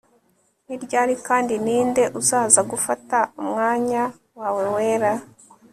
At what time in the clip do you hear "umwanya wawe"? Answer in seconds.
3.41-4.63